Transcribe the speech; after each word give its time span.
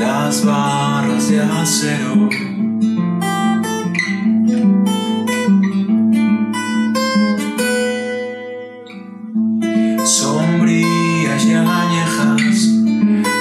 las 0.00 0.42
barras 0.46 1.28
de 1.28 1.40
acero. 1.40 2.30
Sombrías 10.02 11.44
y 11.44 11.52
añejas 11.52 12.68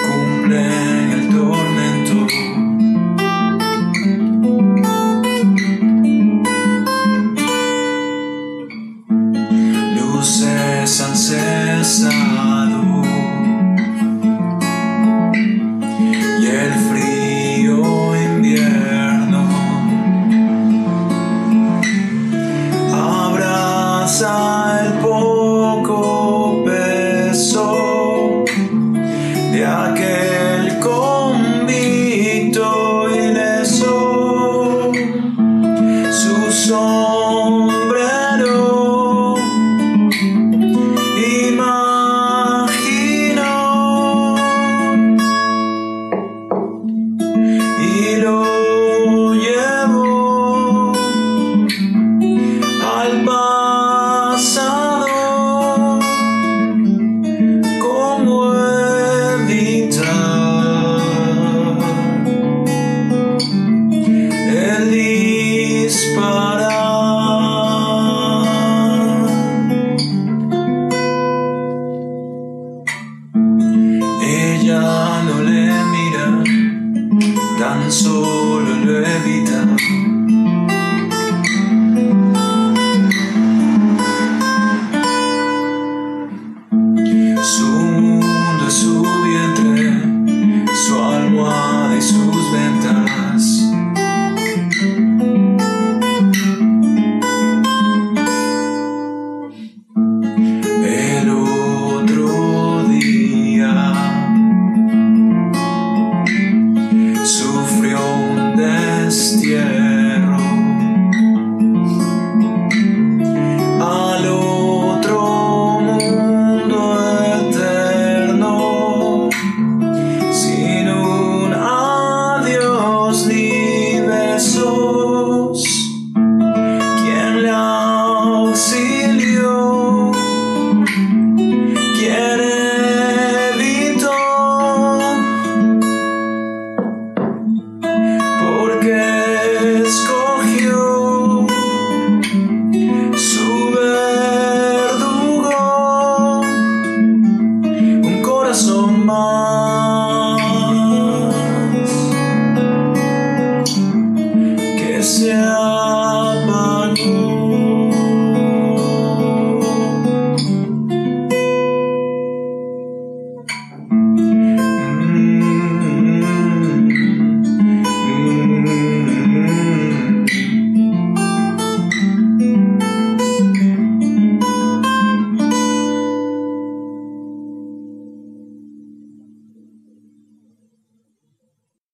cumplen 0.05 1.11
el 1.15 1.29
tormento. 1.29 2.27
Luces 9.95 11.01
ancestras. 11.01 12.48
Yeah, 29.59 29.91
I 29.91 29.97
can. 29.97 30.28
ya 74.69 75.23
no 75.25 75.35
le 75.47 75.61
mira. 75.91 76.25
tan 77.57 77.91
solo. 77.91 78.38